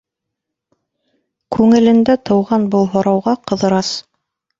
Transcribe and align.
Күңелендә 1.55 2.15
тыуған 2.29 2.65
был 2.77 2.89
һорауға 2.95 3.35
Ҡыҙырас: 3.53 3.93